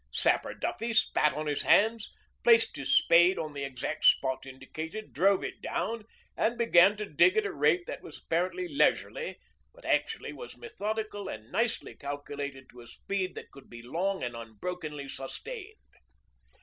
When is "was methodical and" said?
10.33-11.51